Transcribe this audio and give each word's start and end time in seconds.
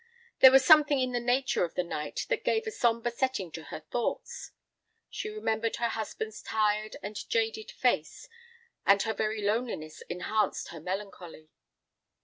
There 0.39 0.49
was 0.49 0.65
something 0.65 0.99
in 0.99 1.11
the 1.11 1.19
nature 1.19 1.63
of 1.63 1.75
the 1.75 1.83
night 1.83 2.25
that 2.29 2.43
gave 2.43 2.65
a 2.65 2.71
sombre 2.71 3.11
setting 3.11 3.51
to 3.51 3.65
her 3.65 3.79
thoughts. 3.81 4.51
She 5.11 5.29
remembered 5.29 5.75
her 5.75 5.89
husband's 5.89 6.41
tired 6.41 6.95
and 7.03 7.15
jaded 7.29 7.69
face, 7.69 8.27
and 8.83 8.99
her 9.03 9.13
very 9.13 9.43
loneliness 9.43 10.01
enhanced 10.09 10.69
her 10.69 10.79
melancholy. 10.79 11.49